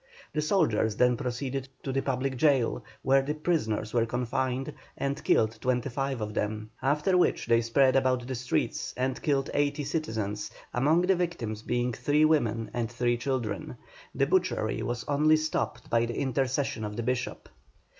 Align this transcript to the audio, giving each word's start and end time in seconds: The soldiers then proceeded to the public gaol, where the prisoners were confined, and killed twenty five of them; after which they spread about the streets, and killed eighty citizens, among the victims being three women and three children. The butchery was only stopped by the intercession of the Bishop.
The 0.33 0.41
soldiers 0.41 0.95
then 0.95 1.15
proceeded 1.15 1.69
to 1.83 1.91
the 1.91 2.01
public 2.01 2.39
gaol, 2.39 2.83
where 3.03 3.21
the 3.21 3.35
prisoners 3.35 3.93
were 3.93 4.07
confined, 4.07 4.73
and 4.97 5.23
killed 5.23 5.59
twenty 5.61 5.89
five 5.89 6.21
of 6.21 6.33
them; 6.33 6.71
after 6.81 7.15
which 7.15 7.45
they 7.45 7.61
spread 7.61 7.95
about 7.95 8.25
the 8.25 8.33
streets, 8.33 8.95
and 8.97 9.21
killed 9.21 9.51
eighty 9.53 9.83
citizens, 9.83 10.49
among 10.73 11.01
the 11.03 11.15
victims 11.15 11.61
being 11.61 11.93
three 11.93 12.25
women 12.25 12.71
and 12.73 12.89
three 12.91 13.15
children. 13.17 13.77
The 14.15 14.25
butchery 14.25 14.81
was 14.81 15.03
only 15.07 15.37
stopped 15.37 15.87
by 15.91 16.07
the 16.07 16.17
intercession 16.19 16.83
of 16.83 16.95
the 16.95 17.03
Bishop. 17.03 17.47